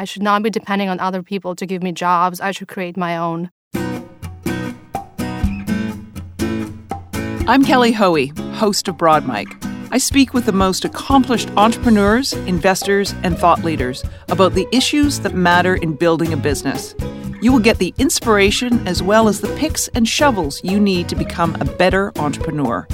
[0.00, 2.40] I should not be depending on other people to give me jobs.
[2.40, 3.50] I should create my own.
[7.46, 9.46] I'm Kelly Hoey, host of Broad Mic.
[9.90, 15.34] I speak with the most accomplished entrepreneurs, investors, and thought leaders about the issues that
[15.34, 16.94] matter in building a business.
[17.42, 21.14] You will get the inspiration as well as the picks and shovels you need to
[21.14, 22.86] become a better entrepreneur.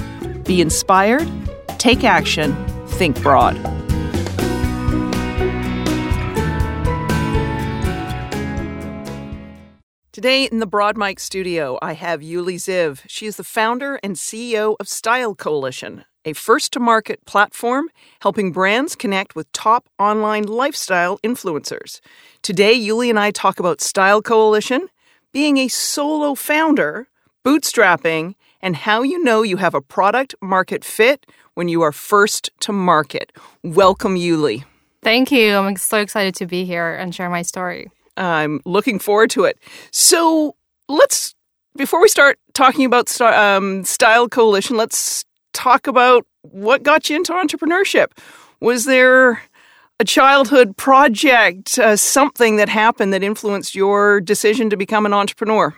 [0.43, 1.29] Be inspired,
[1.77, 2.53] take action,
[2.85, 3.55] think broad.
[10.17, 13.03] Today in the Broad Mic studio, I have Yuli Ziv.
[13.05, 17.89] She is the founder and CEO of Style Coalition, a first to market platform
[18.21, 22.01] helping brands connect with top online lifestyle influencers.
[22.41, 24.87] Today, Yuli and I talk about Style Coalition,
[25.33, 27.09] being a solo founder,
[27.45, 32.49] bootstrapping, and how you know you have a product market fit when you are first
[32.61, 33.31] to market.
[33.61, 34.63] Welcome, Yuli.
[35.03, 35.57] Thank you.
[35.57, 37.91] I'm so excited to be here and share my story.
[38.17, 39.59] I'm looking forward to it.
[39.91, 40.55] So
[40.89, 41.35] let's,
[41.75, 47.33] before we start talking about um, Style Coalition, let's talk about what got you into
[47.33, 48.07] entrepreneurship.
[48.59, 49.41] Was there
[49.99, 55.75] a childhood project, uh, something that happened that influenced your decision to become an entrepreneur?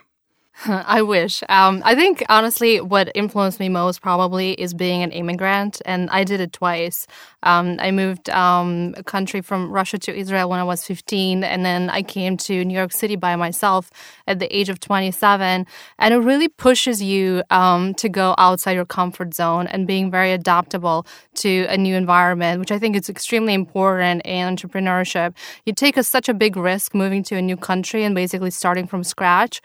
[0.67, 1.41] I wish.
[1.47, 6.25] Um, I think honestly, what influenced me most probably is being an immigrant, and I
[6.25, 7.07] did it twice.
[7.43, 11.65] Um, I moved um, a country from Russia to Israel when I was 15, and
[11.65, 13.89] then I came to New York City by myself
[14.27, 15.65] at the age of 27.
[15.97, 20.33] And it really pushes you um, to go outside your comfort zone and being very
[20.33, 25.35] adaptable to a new environment, which I think is extremely important in entrepreneurship.
[25.65, 28.87] You take a, such a big risk moving to a new country and basically starting
[28.87, 29.61] from scratch.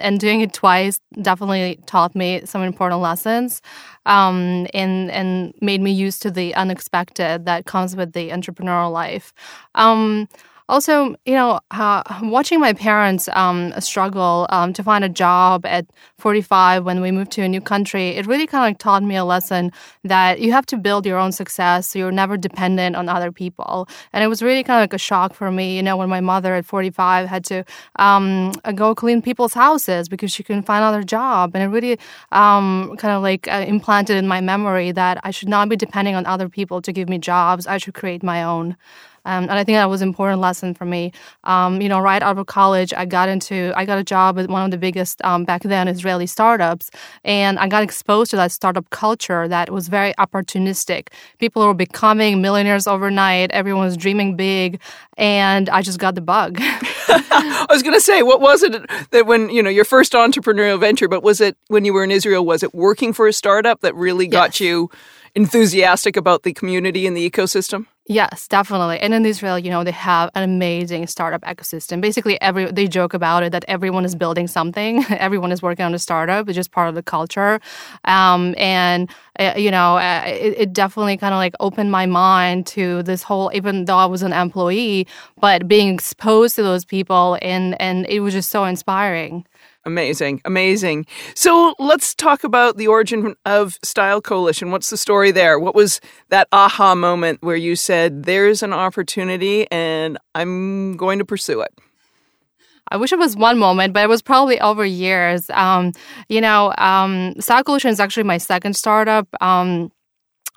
[0.00, 3.62] And doing it twice definitely taught me some important lessons
[4.06, 9.32] um, and and made me used to the unexpected that comes with the entrepreneurial life.
[9.74, 10.28] Um,
[10.70, 15.84] also, you know, uh, watching my parents um, struggle um, to find a job at
[16.18, 19.24] 45 when we moved to a new country, it really kind of taught me a
[19.24, 19.72] lesson
[20.04, 21.88] that you have to build your own success.
[21.88, 23.88] So you're never dependent on other people.
[24.12, 26.20] And it was really kind of like a shock for me, you know, when my
[26.20, 27.64] mother at 45 had to
[27.96, 31.50] um, go clean people's houses because she couldn't find another job.
[31.54, 31.98] And it really
[32.30, 36.14] um, kind of like uh, implanted in my memory that I should not be depending
[36.14, 37.66] on other people to give me jobs.
[37.66, 38.76] I should create my own.
[39.24, 41.12] Um, and I think that was an important lesson for me.
[41.44, 44.48] Um, you know, right out of college, I got into, I got a job at
[44.48, 46.90] one of the biggest um, back then Israeli startups,
[47.24, 51.08] and I got exposed to that startup culture that was very opportunistic.
[51.38, 53.50] People were becoming millionaires overnight.
[53.52, 54.80] Everyone was dreaming big,
[55.16, 56.60] and I just got the bug.
[57.32, 60.78] I was going to say, what was it that when you know your first entrepreneurial
[60.78, 61.08] venture?
[61.08, 62.44] But was it when you were in Israel?
[62.44, 64.60] Was it working for a startup that really got yes.
[64.60, 64.90] you
[65.34, 67.86] enthusiastic about the community and the ecosystem?
[68.10, 68.98] Yes, definitely.
[68.98, 72.00] And in Israel, you know, they have an amazing startup ecosystem.
[72.00, 75.04] Basically, every they joke about it that everyone is building something.
[75.10, 76.48] everyone is working on a startup.
[76.48, 77.60] It's just part of the culture.
[78.06, 79.08] Um, and
[79.38, 83.22] uh, you know, uh, it, it definitely kind of like opened my mind to this
[83.22, 83.48] whole.
[83.54, 85.06] Even though I was an employee,
[85.40, 89.46] but being exposed to those people and and it was just so inspiring.
[89.86, 91.06] Amazing, amazing.
[91.34, 94.70] So let's talk about the origin of Style Coalition.
[94.70, 95.58] What's the story there?
[95.58, 101.24] What was that aha moment where you said, there's an opportunity and I'm going to
[101.24, 101.72] pursue it?
[102.92, 105.48] I wish it was one moment, but it was probably over years.
[105.50, 105.92] Um,
[106.28, 109.28] you know, um, Style Coalition is actually my second startup.
[109.40, 109.92] Um,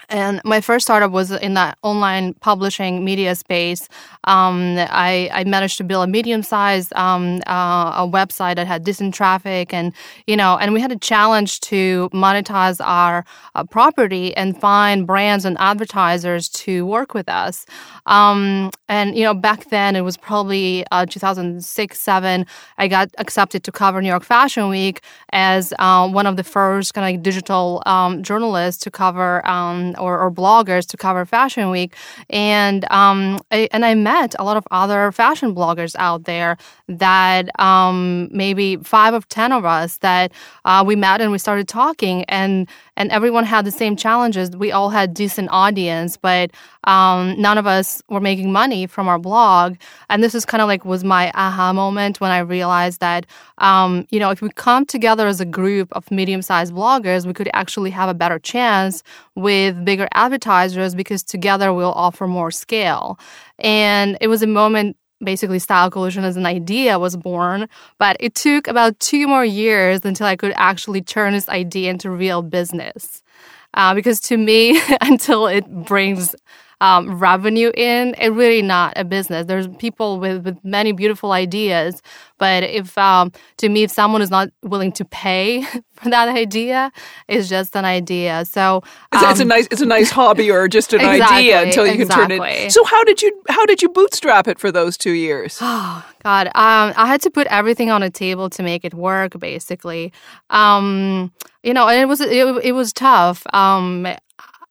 [0.10, 3.88] and my first startup was in that online publishing media space.
[4.26, 9.14] Um, I, I, managed to build a medium-sized um, uh, a website that had decent
[9.14, 9.94] traffic, and
[10.28, 15.46] you know, and we had a challenge to monetize our uh, property and find brands
[15.46, 17.66] and advertisers to work with us.
[18.06, 22.46] Um, and you know, back then it was probably uh, 2006, seven.
[22.78, 25.02] I got accepted to cover New York Fashion Week
[25.32, 29.46] as uh, one of the first kind of digital um, journalists to cover
[29.84, 31.96] um, or, or bloggers to cover Fashion Week,
[32.30, 36.58] and um, I, and I met a lot of other fashion bloggers out there
[36.88, 40.32] that um, maybe five of ten of us that
[40.66, 44.52] uh, we met and we started talking, and and everyone had the same challenges.
[44.52, 46.52] We all had decent audience, but
[46.86, 49.76] um, none of us were making money from our blog.
[50.10, 53.26] And this is kind of like was my aha moment when I realized that
[53.58, 57.50] um, you know if we come together as a group of medium-sized bloggers, we could
[57.54, 59.04] actually have a better chance
[59.36, 63.20] with bigger advertisers because together we'll offer more scale.
[63.60, 68.36] And it was a moment basically style coalition as an idea was born but it
[68.36, 73.24] took about two more years until i could actually turn this idea into real business
[73.76, 76.36] uh, because to me until it brings
[76.84, 79.46] um, revenue in, it's really not a business.
[79.46, 82.02] There's people with, with many beautiful ideas,
[82.38, 85.64] but if um, to me, if someone is not willing to pay
[85.94, 86.92] for that idea,
[87.30, 88.44] it's just an idea.
[88.44, 88.84] So
[89.14, 91.64] um, it's, it's, a um, nice it's a nice hobby or just an exactly, idea
[91.64, 92.38] until you exactly.
[92.38, 92.74] can turn it.
[92.74, 95.60] So how did you how did you bootstrap it for those two years?
[95.62, 99.40] Oh God, um, I had to put everything on a table to make it work.
[99.40, 100.12] Basically,
[100.50, 101.32] um,
[101.64, 103.42] you know, and it was it, it was tough.
[103.54, 104.06] Um,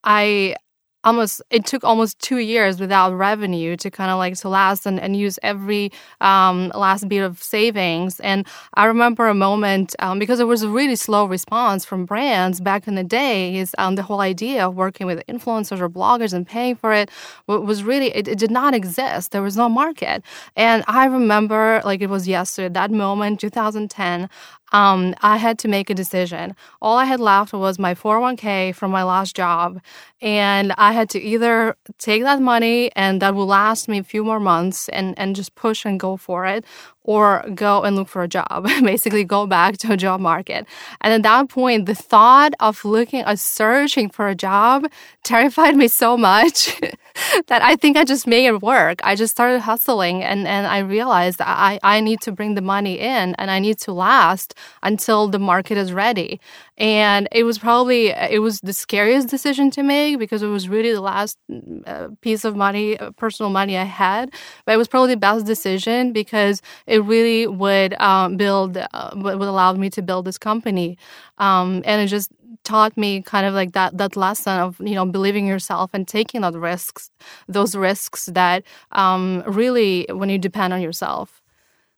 [0.05, 0.57] I
[1.05, 5.01] almost it took almost two years without revenue to kind of like to last and,
[5.01, 5.91] and use every
[6.21, 8.21] um, last bit of savings.
[8.21, 12.61] And i remember a moment um, because it was a really slow response from brands
[12.61, 16.33] back in the day is um, the whole idea of working with influencers or bloggers
[16.33, 17.11] and paying for it
[17.47, 19.33] was really it, it did not exist.
[19.33, 20.23] There was no market.
[20.57, 24.29] And i remember like it was yesterday that moment 2010
[24.73, 26.57] um, I had to make a decision.
[26.81, 29.81] All I had left was my 401k from my last job.
[30.21, 34.25] And I had to either take that money and that will last me a few
[34.25, 36.65] more months and, and just push and go for it,
[37.05, 40.67] or go and look for a job, basically go back to a job market.
[41.01, 44.87] And at that point, the thought of looking or searching for a job
[45.25, 46.81] terrified me so much
[47.49, 49.01] that I think I just made it work.
[49.05, 52.99] I just started hustling and, and I realized I, I need to bring the money
[52.99, 56.41] in and I need to last until the market is ready.
[56.79, 60.93] And it was probably, it was the scariest decision to make because it was really
[60.93, 61.39] the last
[61.87, 64.31] uh, piece of money, uh, personal money I had.
[64.65, 69.41] But it was probably the best decision because it really would um, build, uh, would
[69.41, 70.99] allow me to build this company.
[71.39, 72.31] Um, and it just
[72.65, 76.41] taught me kind of like that that lesson of you know believing yourself and taking
[76.41, 77.11] those risks,
[77.49, 81.41] those risks that um, really when you depend on yourself.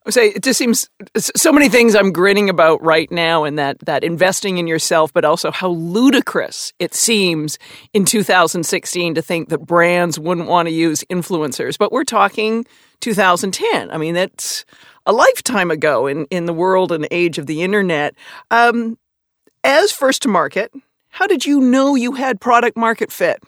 [0.06, 3.78] I say it just seems so many things I'm grinning about right now, and that
[3.80, 7.58] that investing in yourself, but also how ludicrous it seems
[7.94, 11.78] in 2016 to think that brands wouldn't want to use influencers.
[11.78, 12.66] But we're talking
[13.00, 13.90] 2010.
[13.90, 14.66] I mean, that's
[15.06, 18.14] a lifetime ago in, in the world and age of the internet.
[18.50, 18.98] Um,
[19.64, 20.72] as first to market,
[21.08, 23.43] how did you know you had product market fit?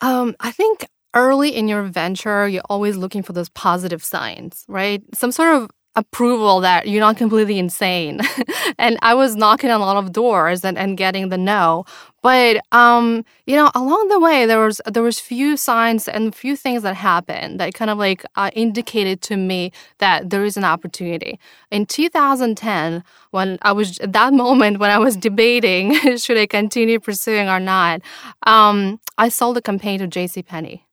[0.00, 5.02] Um, I think early in your venture, you're always looking for those positive signs, right?
[5.14, 8.20] Some sort of approval that you're not completely insane.
[8.78, 11.84] and I was knocking on a lot of doors and, and getting the no.
[12.22, 16.56] But um, you know, along the way there was there was few signs and few
[16.56, 20.64] things that happened that kind of like uh, indicated to me that there is an
[20.64, 21.38] opportunity.
[21.70, 26.98] In 2010, when I was at that moment when I was debating should I continue
[26.98, 28.00] pursuing or not,
[28.46, 30.42] um, I sold a campaign to J.C.
[30.42, 30.83] Penney.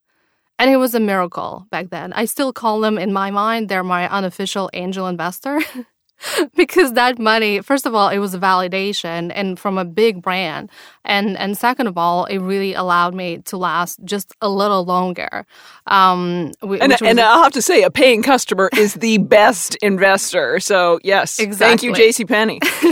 [0.61, 2.13] And it was a miracle back then.
[2.13, 5.59] I still call them, in my mind, they're my unofficial angel investor.
[6.55, 10.69] because that money, first of all, it was a validation and from a big brand.
[11.03, 15.47] And and second of all, it really allowed me to last just a little longer.
[15.87, 20.59] Um, and, and I'll have to say, a paying customer is the best investor.
[20.59, 21.65] So yes, exactly.
[21.65, 22.25] thank you, J.C.
[22.25, 22.59] Penney.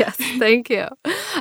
[0.00, 0.88] yes, thank you.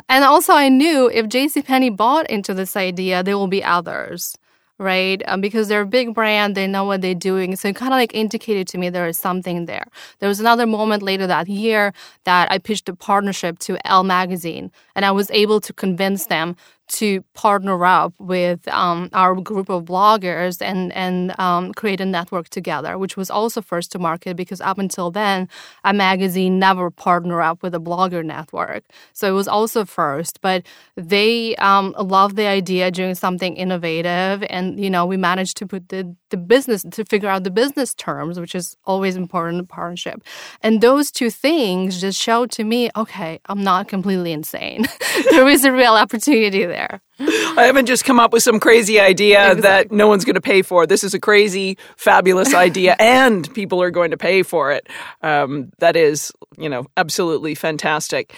[0.08, 1.64] And also, I knew if J.C.
[1.64, 4.38] Penney bought into this idea, there will be others
[4.80, 5.22] right?
[5.28, 7.56] Um, because they're a big brand, they know what they're doing.
[7.56, 9.86] So it kind of like indicated to me there is something there.
[10.20, 11.94] There was another moment later that year
[12.26, 16.56] that I pitched a partnership to Elle Magazine, and I was able to convince them
[16.86, 22.50] to partner up with um, our group of bloggers and and um, create a network
[22.50, 25.48] together, which was also first to market because up until then,
[25.84, 28.84] a magazine never partnered up with a blogger network.
[29.14, 30.66] So it was also first, but
[30.96, 35.90] they um, loved the idea doing something innovative, and you know we managed to put
[35.90, 40.24] the the business to figure out the business terms, which is always important in partnership.
[40.62, 44.86] And those two things just showed to me, okay, I'm not completely insane.
[45.30, 47.02] there is a real opportunity there.
[47.20, 49.62] I haven't just come up with some crazy idea exactly.
[49.62, 50.88] that no one's going to pay for.
[50.88, 54.90] This is a crazy, fabulous idea, and people are going to pay for it.
[55.22, 58.34] Um, that is, you know, absolutely fantastic.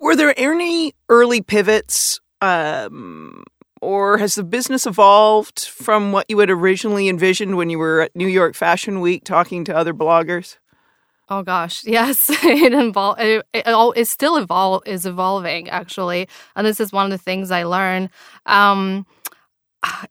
[0.00, 3.44] Were there any early pivots um,
[3.80, 8.16] or has the business evolved from what you had originally envisioned when you were at
[8.16, 10.56] New York Fashion Week talking to other bloggers?
[11.28, 16.80] Oh gosh, yes, it involve it, it, it still evolve is evolving actually, and this
[16.80, 18.10] is one of the things I learned.
[18.46, 19.06] Um,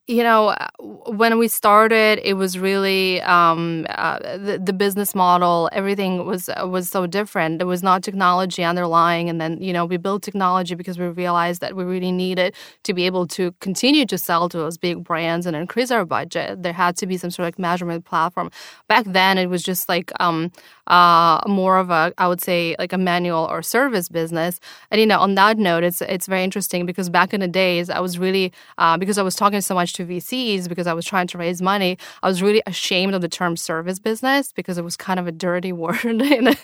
[0.08, 5.70] you know, when we started, it was really um, uh, the, the business model.
[5.72, 7.60] Everything was uh, was so different.
[7.60, 11.62] There was not technology underlying, and then you know we built technology because we realized
[11.62, 15.46] that we really needed to be able to continue to sell to those big brands
[15.46, 16.64] and increase our budget.
[16.64, 18.50] There had to be some sort of like measurement platform.
[18.88, 20.52] Back then, it was just like um,
[20.88, 24.60] uh, more of a, I would say, like a manual or service business.
[24.90, 27.92] And you know, on that note, it's it's very interesting because back in the days,
[27.92, 30.94] I was really uh, because I was talking pitching so much to VCs because I
[30.94, 34.78] was trying to raise money, I was really ashamed of the term service business because
[34.78, 36.56] it was kind of a dirty word in a,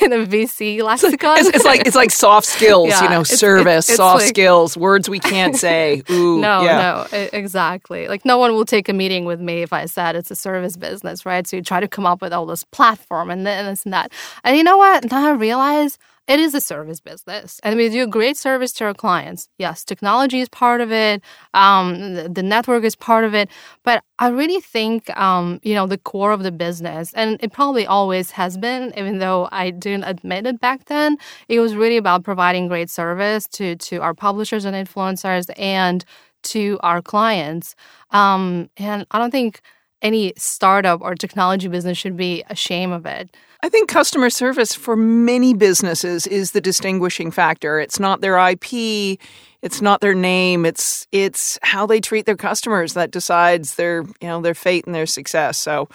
[0.00, 1.38] in a VC lexicon.
[1.38, 4.28] It's, it's like it's like soft skills, yeah, you know, it's, service, it's, soft like,
[4.28, 6.02] skills, words we can't say.
[6.10, 7.06] Ooh, no, yeah.
[7.12, 8.08] no, exactly.
[8.08, 10.76] Like no one will take a meeting with me if I said it's a service
[10.76, 11.46] business, right?
[11.46, 14.12] So you try to come up with all this platform and this and that.
[14.44, 15.10] And you know what?
[15.10, 17.60] Now I realize it is a service business.
[17.62, 19.48] And we do a great service to our clients.
[19.58, 21.22] Yes technology is part of it.
[21.54, 23.48] Um, the, the, network is part of it.
[23.82, 27.86] But i really think um, you know the core of the business and it probably
[27.86, 31.16] always has been even though i didn't admit it back then
[31.48, 36.04] it was really about providing great service to to our publishers and influencers and
[36.42, 37.74] to our clients.
[38.10, 39.60] Um, and i don't think
[40.02, 44.96] any startup or technology business should be ashamed of it I think customer service for
[44.96, 47.78] many businesses is the distinguishing factor.
[47.78, 49.20] It's not their IP,
[49.62, 54.26] it's not their name, it's it's how they treat their customers that decides their, you
[54.26, 55.58] know, their fate and their success.
[55.58, 55.88] So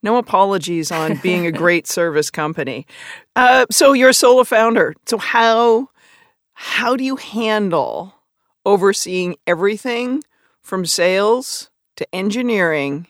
[0.00, 2.86] no apologies on being a great service company.
[3.34, 4.94] Uh, so you're a solo founder.
[5.06, 5.88] So how
[6.52, 8.14] how do you handle
[8.64, 10.22] overseeing everything
[10.62, 13.08] from sales to engineering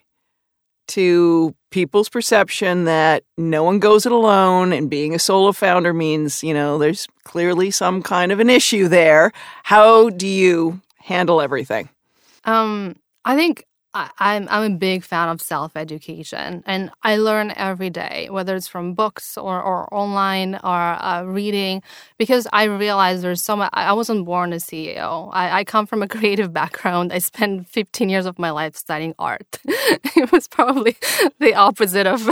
[0.88, 6.42] to people's perception that no one goes it alone and being a solo founder means,
[6.42, 9.32] you know, there's clearly some kind of an issue there.
[9.64, 11.88] How do you handle everything?
[12.44, 13.64] Um, I think
[13.98, 18.54] I, I'm I'm a big fan of self education, and I learn every day, whether
[18.54, 21.82] it's from books or, or online or uh, reading,
[22.16, 23.70] because I realize there's so much.
[23.72, 25.30] I wasn't born a CEO.
[25.32, 27.12] I, I come from a creative background.
[27.12, 29.58] I spent 15 years of my life studying art.
[29.64, 30.96] it was probably
[31.40, 32.24] the opposite of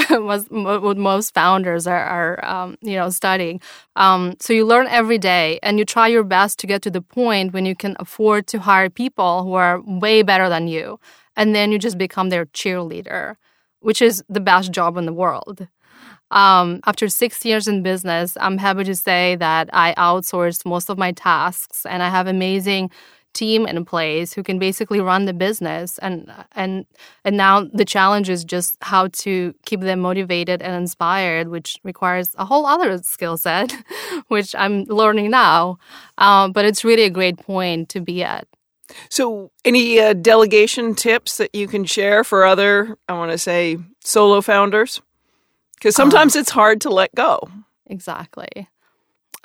[0.50, 3.60] what most founders are, are um, you know, studying.
[3.96, 7.02] Um, so you learn every day, and you try your best to get to the
[7.02, 11.00] point when you can afford to hire people who are way better than you
[11.36, 13.36] and then you just become their cheerleader,
[13.80, 15.68] which is the best job in the world.
[16.30, 20.98] Um, after six years in business, I'm happy to say that I outsourced most of
[20.98, 22.90] my tasks, and I have amazing
[23.36, 25.98] team in place who can basically run the business.
[25.98, 26.86] And and
[27.24, 32.28] and now the challenge is just how to keep them motivated and inspired which requires
[32.38, 33.72] a whole other skill set
[34.28, 35.78] which i'm learning now.
[36.18, 38.48] Um, but it's really a great point to be at
[39.08, 43.78] so, any uh, delegation tips that you can share for other, I want to say,
[44.04, 45.00] solo founders?
[45.74, 47.48] Because sometimes it's hard to let go.
[47.86, 48.68] Exactly.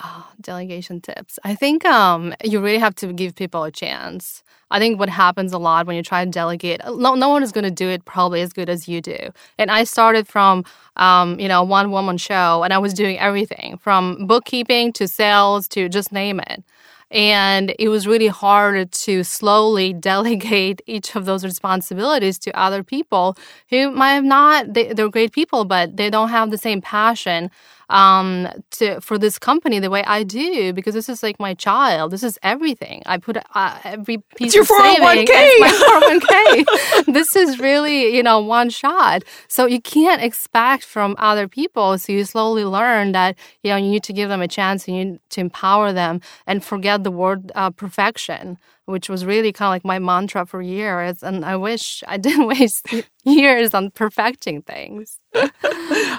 [0.03, 1.37] Oh, delegation tips.
[1.43, 4.43] I think um, you really have to give people a chance.
[4.71, 7.51] I think what happens a lot when you try to delegate, no, no one is
[7.51, 9.17] going to do it probably as good as you do.
[9.59, 10.63] And I started from,
[10.95, 15.67] um, you know, one woman show, and I was doing everything from bookkeeping to sales
[15.69, 16.63] to just name it.
[17.11, 23.37] And it was really hard to slowly delegate each of those responsibilities to other people
[23.69, 27.51] who might have not, they, they're great people, but they don't have the same passion
[27.91, 32.11] um, to for this company the way I do because this is like my child.
[32.11, 33.03] This is everything.
[33.05, 35.27] I put uh, every piece it's your of saving.
[35.27, 35.27] 401k.
[35.29, 36.65] It's my
[37.05, 37.05] 401k.
[37.13, 39.23] this is really you know one shot.
[39.47, 41.97] So you can't expect from other people.
[41.97, 44.87] So you slowly learn that you know you need to give them a chance.
[44.87, 48.57] You need to empower them and forget the word uh, perfection
[48.91, 51.23] which was really kind of like my mantra for years.
[51.23, 52.93] And I wish I didn't waste
[53.23, 55.17] years on perfecting things.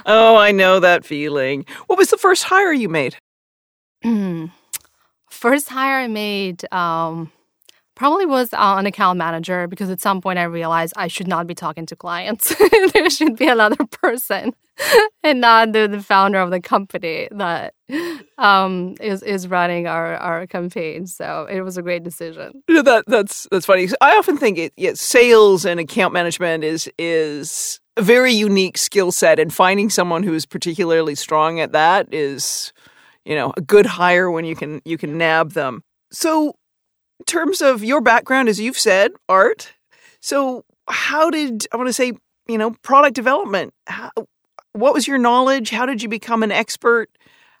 [0.05, 1.65] oh, I know that feeling.
[1.87, 3.15] What was the first hire you made?
[5.29, 6.63] first hire I made.
[6.73, 7.31] Um,
[7.95, 11.47] probably was uh, an account manager because at some point I realized I should not
[11.47, 12.55] be talking to clients.
[12.93, 14.53] there should be another person
[15.23, 17.73] and not the, the founder of the company that
[18.37, 21.07] um, is is running our, our campaign.
[21.07, 22.63] So it was a great decision.
[22.67, 23.89] That that's that's funny.
[24.01, 29.11] I often think it yeah, sales and account management is is a very unique skill
[29.11, 32.73] set, and finding someone who is particularly strong at that is,
[33.25, 35.83] you know, a good hire when you can you can nab them.
[36.11, 36.55] So
[37.25, 39.73] terms of your background, as you've said, art.
[40.19, 42.13] So, how did I want to say,
[42.47, 43.73] you know, product development?
[43.87, 44.11] How,
[44.73, 45.69] what was your knowledge?
[45.69, 47.09] How did you become an expert?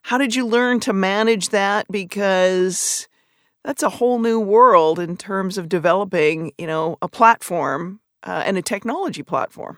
[0.01, 1.85] How did you learn to manage that?
[1.89, 3.07] Because
[3.63, 8.57] that's a whole new world in terms of developing, you know, a platform uh, and
[8.57, 9.77] a technology platform.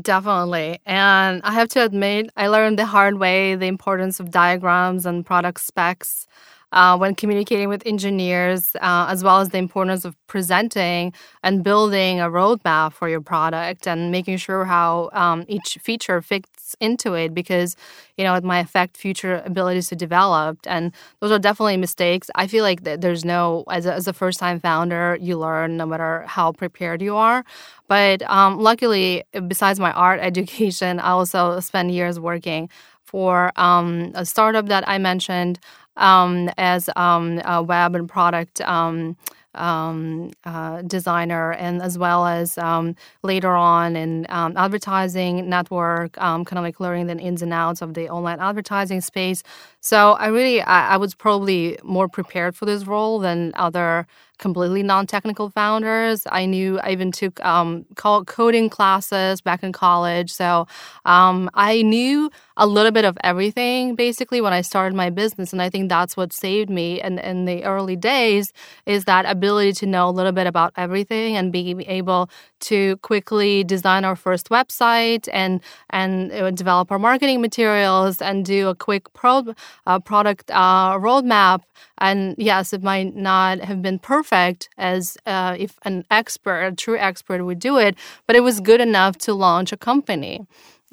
[0.00, 0.78] Definitely.
[0.84, 5.24] And I have to admit, I learned the hard way the importance of diagrams and
[5.24, 6.26] product specs.
[6.72, 12.20] Uh, when communicating with engineers, uh, as well as the importance of presenting and building
[12.20, 17.32] a roadmap for your product and making sure how um, each feature fits into it
[17.34, 17.76] because
[18.16, 20.58] you know it might affect future abilities to develop.
[20.66, 22.30] And those are definitely mistakes.
[22.34, 25.86] I feel like there's no as a, as a first time founder you learn no
[25.86, 27.44] matter how prepared you are.
[27.88, 32.68] But um, luckily besides my art education i also spent years working
[33.04, 35.60] for um, a startup that I mentioned
[35.96, 39.16] um, as um, a web and product um,
[39.54, 46.46] um, uh, designer, and as well as um, later on in um, advertising network, kind
[46.52, 49.42] of like learning the ins and outs of the online advertising space.
[49.86, 54.82] So I really, I, I was probably more prepared for this role than other completely
[54.82, 56.26] non-technical founders.
[56.30, 60.66] I knew I even took um, coding classes back in college, so
[61.04, 65.62] um, I knew a little bit of everything basically when I started my business, and
[65.62, 67.00] I think that's what saved me.
[67.00, 68.52] And in the early days,
[68.86, 72.28] is that ability to know a little bit about everything and being able
[72.60, 78.68] to quickly design our first website and and uh, develop our marketing materials and do
[78.68, 79.54] a quick pro,
[79.86, 81.62] uh, product uh, roadmap.
[81.98, 86.98] And yes, it might not have been perfect as uh, if an expert, a true
[86.98, 90.46] expert, would do it, but it was good enough to launch a company.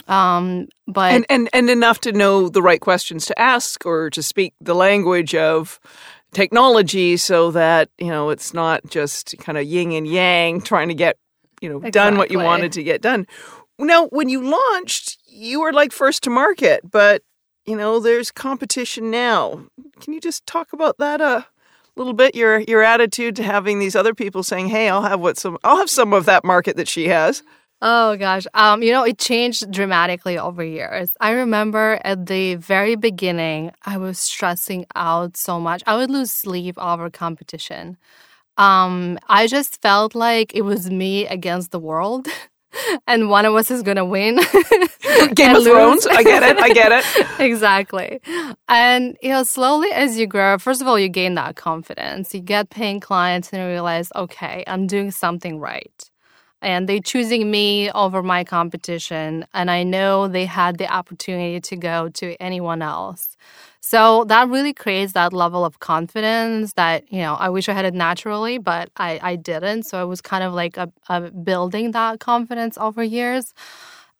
[0.07, 4.21] Um, but and, and and enough to know the right questions to ask or to
[4.21, 5.79] speak the language of
[6.33, 10.93] technology so that you know it's not just kind of yin and yang trying to
[10.93, 11.17] get
[11.61, 11.91] you know exactly.
[11.91, 13.25] done what you wanted to get done
[13.79, 17.21] now when you launched you were like first to market but
[17.65, 19.61] you know there's competition now
[19.99, 21.45] can you just talk about that a
[21.95, 25.37] little bit your your attitude to having these other people saying hey i'll have what
[25.37, 27.43] some i'll have some of that market that she has
[27.85, 28.47] Oh gosh.
[28.53, 31.09] Um, you know, it changed dramatically over years.
[31.19, 35.83] I remember at the very beginning, I was stressing out so much.
[35.85, 37.97] I would lose sleep over competition.
[38.57, 42.27] Um, I just felt like it was me against the world.
[43.07, 44.35] and one of us is gonna win.
[45.35, 46.05] Game of Thrones.
[46.07, 46.57] I get it.
[46.59, 47.27] I get it.
[47.39, 48.21] exactly.
[48.67, 52.33] And you know, slowly as you grow, first of all, you gain that confidence.
[52.33, 56.09] You get paying clients and you realize, okay, I'm doing something right
[56.63, 61.75] and they're choosing me over my competition and i know they had the opportunity to
[61.75, 63.35] go to anyone else
[63.85, 67.85] so that really creates that level of confidence that you know i wish i had
[67.85, 71.91] it naturally but i, I didn't so it was kind of like a, a building
[71.91, 73.53] that confidence over years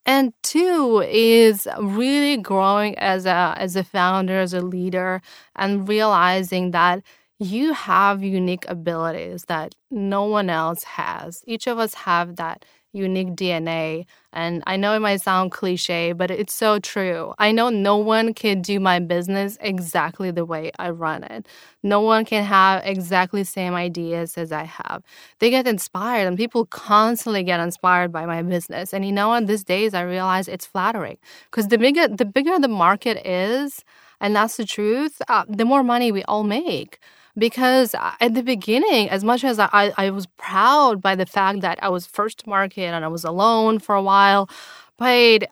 [0.05, 5.21] and two is really growing as a as a founder as a leader
[5.55, 7.03] and realizing that
[7.39, 11.43] you have unique abilities that no one else has.
[11.47, 14.05] Each of us have that unique DNA.
[14.31, 17.33] And I know it might sound cliche, but it's so true.
[17.39, 21.47] I know no one can do my business exactly the way I run it.
[21.83, 25.03] No one can have exactly same ideas as I have.
[25.39, 28.93] They get inspired, and people constantly get inspired by my business.
[28.93, 31.17] And you know, on these days, I realize it's flattering
[31.51, 33.83] because the bigger the bigger the market is,
[34.21, 36.99] and that's the truth, uh, the more money we all make
[37.37, 41.79] because at the beginning, as much as I, I was proud by the fact that
[41.81, 44.49] I was first to market and I was alone for a while,
[44.97, 45.49] but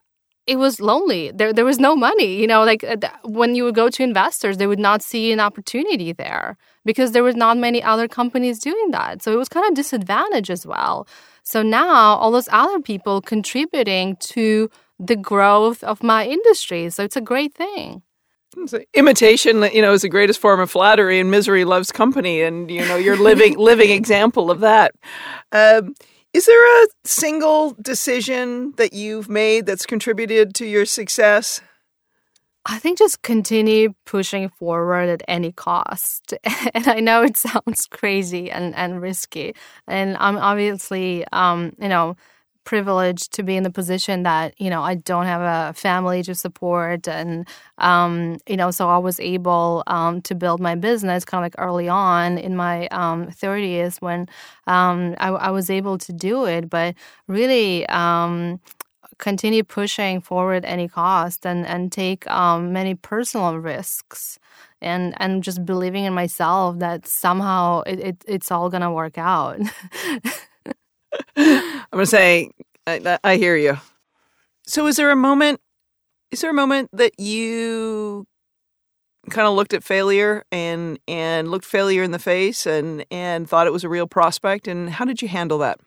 [0.47, 1.31] it was lonely.
[1.31, 2.35] There, there was no money.
[2.35, 5.39] You know, like uh, when you would go to investors, they would not see an
[5.39, 9.21] opportunity there because there was not many other companies doing that.
[9.21, 11.07] So it was kind of disadvantage as well.
[11.43, 16.89] So now all those other people contributing to the growth of my industry.
[16.89, 18.03] So it's a great thing
[18.93, 22.85] imitation you know is the greatest form of flattery and misery loves company and you
[22.85, 24.93] know you're living living example of that
[25.51, 25.93] um,
[26.33, 31.61] is there a single decision that you've made that's contributed to your success
[32.65, 36.33] I think just continue pushing forward at any cost.
[36.73, 39.55] And I know it sounds crazy and, and risky.
[39.87, 42.15] And I'm obviously, um, you know,
[42.63, 46.35] privileged to be in the position that you know I don't have a family to
[46.35, 47.47] support, and
[47.77, 51.55] um, you know, so I was able um, to build my business kind of like
[51.57, 54.27] early on in my um, 30s when
[54.67, 56.69] um, I, I, was able to do it.
[56.69, 56.95] But
[57.27, 58.59] really, um,
[59.17, 64.37] continue pushing forward any cost and and take um, many personal risks.
[64.83, 69.59] And and just believing in myself that somehow it, it it's all gonna work out
[71.91, 72.51] I'm going to say,
[72.87, 73.77] I, I hear you.
[74.65, 75.59] So, is there a moment?
[76.31, 78.25] Is there a moment that you
[79.29, 83.67] kind of looked at failure and and looked failure in the face and and thought
[83.67, 84.67] it was a real prospect?
[84.67, 85.79] And how did you handle that?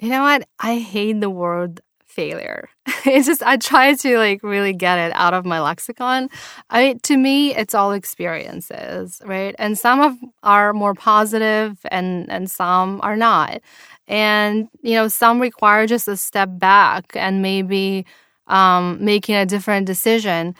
[0.00, 0.46] You know what?
[0.58, 2.68] I hate the word failure.
[3.06, 6.28] it's just I try to like really get it out of my lexicon.
[6.68, 9.54] I to me it's all experiences, right?
[9.58, 13.60] And some of are more positive and and some are not.
[14.08, 18.06] And you know, some require just a step back and maybe
[18.48, 20.54] um, making a different decision.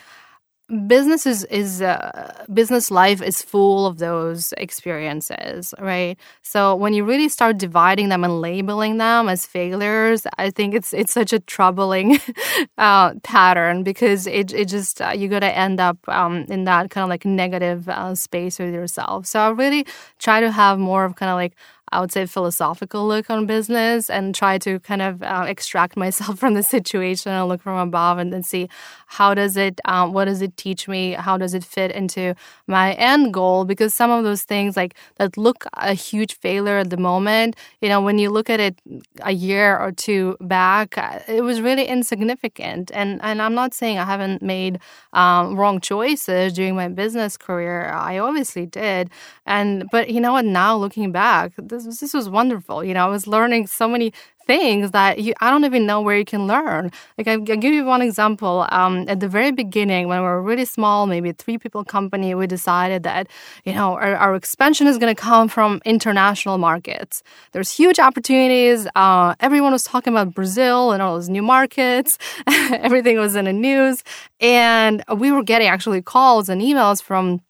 [0.86, 6.18] Business is is uh, business life is full of those experiences right?
[6.42, 10.92] So when you really start dividing them and labeling them as failures i think it's
[10.92, 12.18] it's such a troubling
[12.78, 17.02] uh, pattern because it, it just uh, you're gonna end up um, in that kind
[17.02, 19.24] of like negative uh, space with yourself.
[19.26, 19.86] So i really
[20.18, 21.54] try to have more of kind of like
[21.92, 26.38] I would say, philosophical look on business and try to kind of uh, extract myself
[26.42, 28.68] from the situation and look from above and then see
[29.08, 31.12] how does it, um, what does it teach me?
[31.12, 32.34] How does it fit into
[32.66, 33.64] my end goal?
[33.64, 37.88] Because some of those things like that look a huge failure at the moment, you
[37.88, 38.78] know, when you look at it
[39.22, 42.90] a year or two back, uh, it was really insignificant.
[42.94, 44.78] And, and I'm not saying I haven't made
[45.14, 47.90] um, wrong choices during my business career.
[47.92, 49.10] I obviously did.
[49.46, 52.84] And, but you know what, now looking back, this this was wonderful.
[52.84, 54.12] You know, I was learning so many
[54.48, 56.90] things that you, I don't even know where you can learn.
[57.16, 58.66] Like I, will give you one example.
[58.70, 62.46] Um, at the very beginning, when we were really small, maybe three people company, we
[62.48, 63.28] decided that
[63.64, 67.22] you know our, our expansion is going to come from international markets.
[67.52, 68.88] There's huge opportunities.
[68.96, 72.18] Uh, everyone was talking about Brazil and all those new markets.
[72.48, 74.02] Everything was in the news,
[74.40, 77.42] and we were getting actually calls and emails from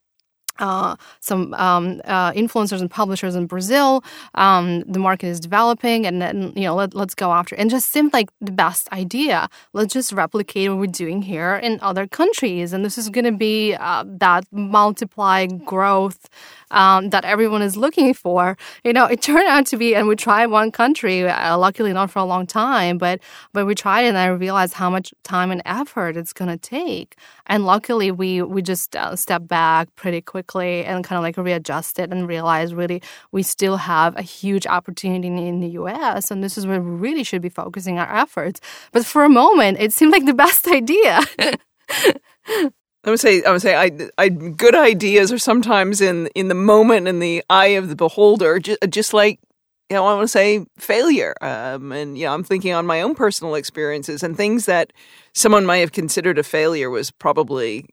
[0.58, 4.04] uh, some um, uh, influencers and publishers in Brazil.
[4.34, 7.54] Um, the market is developing, and then you know let, us go after.
[7.54, 7.60] It.
[7.60, 9.48] And just seemed like the best idea.
[9.72, 13.32] Let's just replicate what we're doing here in other countries, and this is going to
[13.32, 16.28] be uh, that multiply growth
[16.70, 18.56] um, that everyone is looking for.
[18.84, 21.28] You know, it turned out to be, and we tried one country.
[21.28, 23.20] Uh, luckily, not for a long time, but
[23.52, 26.58] but we tried it, and I realized how much time and effort it's going to
[26.58, 27.16] take.
[27.46, 31.36] And luckily, we we just uh, stepped back pretty quickly quickly and kind of like
[31.36, 33.02] readjusted and realized really
[33.32, 37.24] we still have a huge opportunity in the US and this is where we really
[37.24, 38.60] should be focusing our efforts.
[38.92, 41.20] But for a moment, it seemed like the best idea.
[43.08, 46.54] I would say, I would say, I, I, good ideas are sometimes in in the
[46.54, 49.40] moment, in the eye of the beholder, just, just like
[49.88, 51.34] you know, I want to say failure.
[51.40, 54.92] Um, and you know, I'm thinking on my own personal experiences and things that
[55.32, 57.86] someone might have considered a failure was probably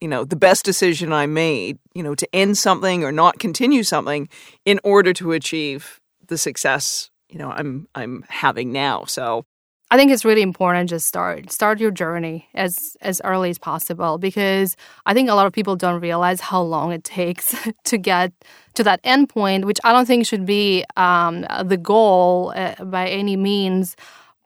[0.00, 3.82] you know, the best decision I made, you know, to end something or not continue
[3.82, 4.28] something
[4.64, 9.04] in order to achieve the success, you know, I'm I'm having now.
[9.04, 9.44] So
[9.90, 14.18] I think it's really important to start start your journey as as early as possible
[14.18, 18.32] because I think a lot of people don't realize how long it takes to get
[18.74, 23.08] to that end point, which I don't think should be um, the goal uh, by
[23.08, 23.96] any means,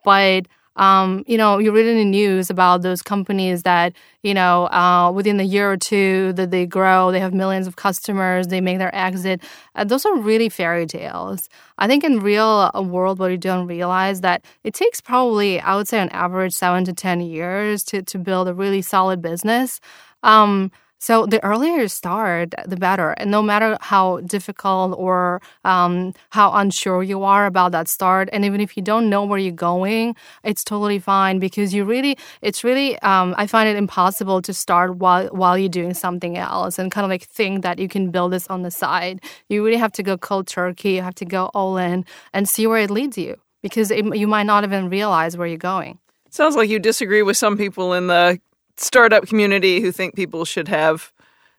[0.05, 0.47] but
[0.77, 5.11] um, you know, you read in the news about those companies that, you know, uh,
[5.13, 8.79] within a year or two that they grow, they have millions of customers, they make
[8.79, 9.43] their exit.
[9.75, 11.49] Uh, those are really fairy tales.
[11.79, 15.77] I think in real uh, world, what you don't realize that it takes probably, I
[15.77, 19.81] would say, on average, seven to ten years to to build a really solid business.
[20.23, 20.71] Um,
[21.03, 23.11] so the earlier you start, the better.
[23.11, 28.45] And no matter how difficult or um, how unsure you are about that start, and
[28.45, 32.63] even if you don't know where you're going, it's totally fine because you really, it's
[32.63, 36.93] really, um, I find it impossible to start while while you're doing something else and
[36.93, 39.21] kind of like think that you can build this on the side.
[39.49, 40.93] You really have to go cold turkey.
[40.93, 44.29] You have to go all in and see where it leads you because it, you
[44.29, 45.99] might not even realize where you're going.
[46.31, 48.39] Sounds like you disagree with some people in the
[48.83, 51.13] startup community who think people should have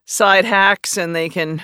[0.06, 1.62] side hacks and they can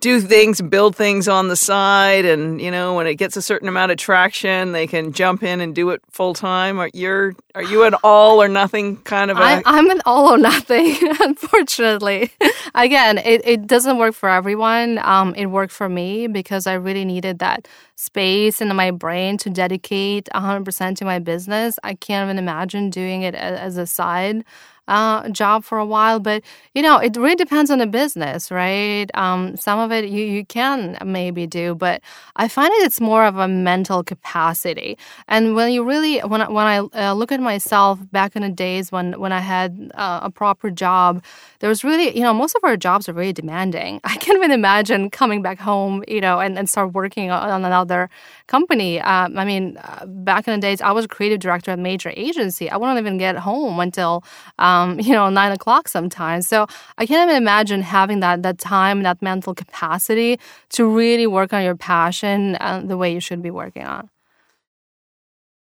[0.00, 3.66] do things, build things on the side, and you know when it gets a certain
[3.66, 6.78] amount of traction, they can jump in and do it full time.
[6.78, 9.38] Are you are you an all or nothing kind of?
[9.38, 12.30] A- I, I'm an all or nothing, unfortunately.
[12.74, 14.98] Again, it, it doesn't work for everyone.
[14.98, 19.48] Um, it worked for me because I really needed that space in my brain to
[19.48, 21.78] dedicate 100% to my business.
[21.82, 24.44] I can't even imagine doing it as, as a side
[24.88, 26.20] uh, job for a while.
[26.20, 26.42] But
[26.74, 29.06] you know, it really depends on the business, right?
[29.14, 32.00] Um, some of it you you can maybe do, but
[32.36, 34.96] I find it it's more of a mental capacity.
[35.28, 38.50] And when you really when I, when I uh, look at myself back in the
[38.50, 41.22] days when when I had uh, a proper job,
[41.60, 44.00] there was really you know most of our jobs are really demanding.
[44.04, 48.08] I can't even imagine coming back home, you know, and, and start working on another
[48.46, 49.00] company.
[49.00, 51.82] Um, I mean, uh, back in the days, I was a creative director at a
[51.82, 52.70] major agency.
[52.70, 54.22] I wouldn't even get home until.
[54.58, 56.46] Um, um, you know, nine o'clock sometimes.
[56.46, 56.66] So
[56.98, 60.38] I can't even imagine having that that time, that mental capacity
[60.70, 64.10] to really work on your passion uh, the way you should be working on.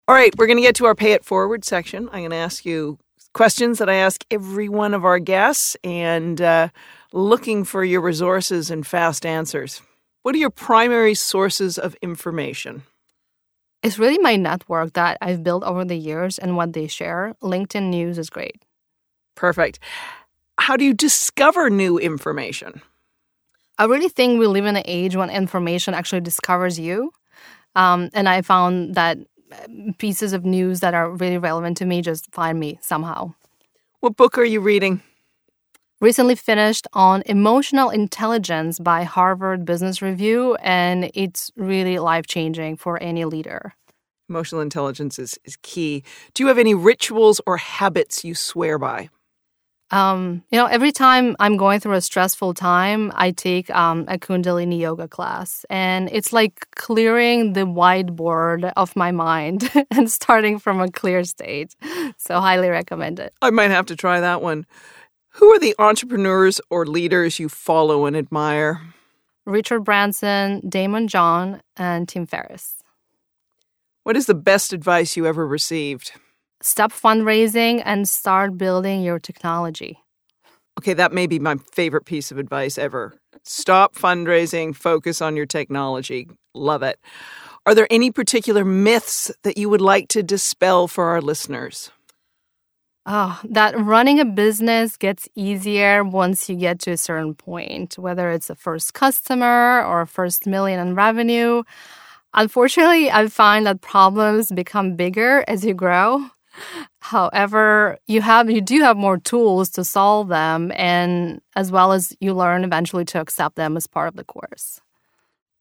[0.09, 2.09] All right, we're going to get to our pay it forward section.
[2.12, 2.99] I'm going to ask you
[3.33, 6.69] questions that I ask every one of our guests and uh,
[7.12, 9.81] looking for your resources and fast answers.
[10.23, 12.83] What are your primary sources of information?
[13.83, 17.35] It's really my network that I've built over the years and what they share.
[17.43, 18.62] LinkedIn News is great.
[19.35, 19.79] Perfect.
[20.59, 22.83] How do you discover new information?
[23.79, 27.12] I really think we live in an age when information actually discovers you.
[27.75, 29.18] Um, and I found that
[29.51, 33.35] uh, pieces of news that are really relevant to me just find me somehow.
[34.01, 35.03] What book are you reading?
[36.01, 43.01] Recently finished on emotional intelligence by Harvard Business Review, and it's really life changing for
[43.01, 43.75] any leader.
[44.29, 46.03] Emotional intelligence is, is key.
[46.35, 49.11] Do you have any rituals or habits you swear by?
[49.92, 54.18] Um, you know, every time I'm going through a stressful time, I take um, a
[54.18, 60.81] Kundalini yoga class, and it's like clearing the whiteboard of my mind and starting from
[60.81, 61.76] a clear state.
[62.16, 63.35] So, highly recommend it.
[63.42, 64.66] I might have to try that one.
[65.37, 68.81] Who are the entrepreneurs or leaders you follow and admire?
[69.44, 72.76] Richard Branson, Daymond John, and Tim Ferriss.
[74.05, 76.12] What is the best advice you ever received?
[76.62, 79.98] Stop fundraising and start building your technology.
[80.79, 83.14] Okay, that may be my favorite piece of advice ever.
[83.44, 86.29] Stop fundraising, focus on your technology.
[86.55, 86.98] Love it.
[87.66, 91.90] Are there any particular myths that you would like to dispel for our listeners?
[93.05, 98.31] Oh, that running a business gets easier once you get to a certain point, whether
[98.31, 101.64] it's a first customer or a first million in revenue.
[102.33, 106.25] Unfortunately, I find that problems become bigger as you grow.
[107.01, 112.17] However, you have you do have more tools to solve them and as well as
[112.21, 114.81] you learn eventually to accept them as part of the course.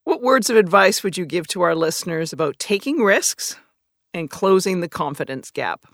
[0.03, 3.55] What words of advice would you give to our listeners about taking risks
[4.13, 5.85] and closing the confidence gap?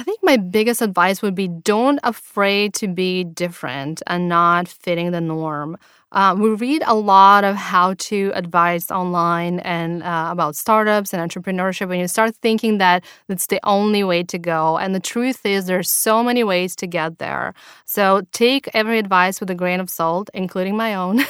[0.00, 5.10] I think my biggest advice would be don't afraid to be different and not fitting
[5.10, 5.76] the norm.
[6.10, 11.20] Uh, we read a lot of how to advice online and uh, about startups and
[11.30, 14.78] entrepreneurship, and you start thinking that it's the only way to go.
[14.78, 17.52] And the truth is, there's so many ways to get there.
[17.84, 21.20] So take every advice with a grain of salt, including my own.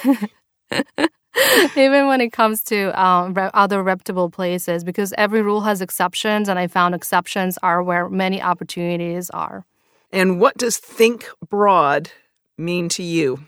[1.77, 6.49] Even when it comes to um, re- other reputable places, because every rule has exceptions,
[6.49, 9.65] and I found exceptions are where many opportunities are.
[10.13, 12.11] And what does think broad
[12.59, 13.41] mean to you?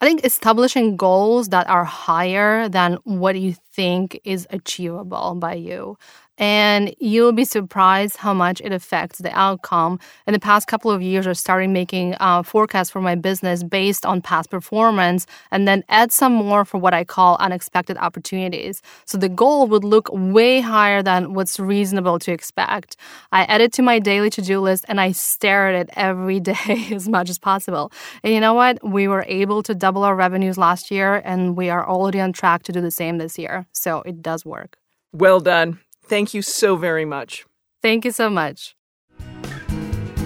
[0.00, 5.96] I think establishing goals that are higher than what you think is achievable by you.
[6.38, 10.00] And you'll be surprised how much it affects the outcome.
[10.26, 14.06] In the past couple of years, I started making uh, forecasts for my business based
[14.06, 18.80] on past performance and then add some more for what I call unexpected opportunities.
[19.04, 22.96] So the goal would look way higher than what's reasonable to expect.
[23.30, 26.40] I add it to my daily to do list and I stare at it every
[26.52, 27.92] day as much as possible.
[28.22, 28.82] And you know what?
[28.82, 32.62] We were able to double our revenues last year and we are already on track
[32.64, 33.66] to do the same this year.
[33.72, 34.78] So it does work.
[35.12, 35.78] Well done.
[36.12, 37.46] Thank you so very much.
[37.80, 38.76] Thank you so much.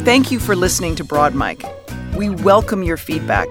[0.03, 1.63] Thank you for listening to Broad Mic.
[2.17, 3.47] We welcome your feedback.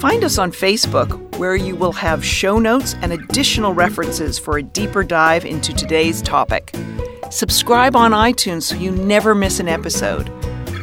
[0.00, 4.62] Find us on Facebook, where you will have show notes and additional references for a
[4.64, 6.74] deeper dive into today's topic.
[7.30, 10.32] Subscribe on iTunes so you never miss an episode.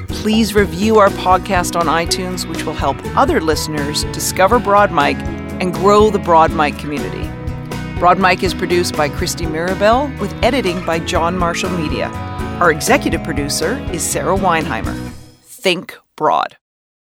[0.07, 5.17] Please review our podcast on iTunes, which will help other listeners discover Broad Mic
[5.61, 7.29] and grow the Broad Mic community.
[7.99, 12.07] Broad Mic is produced by Christy Mirabel with editing by John Marshall Media.
[12.61, 14.97] Our executive producer is Sarah Weinheimer.
[15.41, 16.55] Think broad.